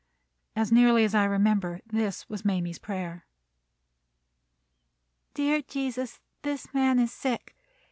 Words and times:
As 0.55 0.71
nearly 0.71 1.03
as 1.03 1.13
I 1.13 1.25
remember, 1.25 1.79
this 1.85 2.27
was 2.27 2.43
Mamie's 2.43 2.79
prayer: 2.79 3.27
"Dear 5.35 5.61
Jesus, 5.61 6.19
this 6.41 6.73
man 6.73 6.97
is 6.97 7.13
sick. 7.13 7.55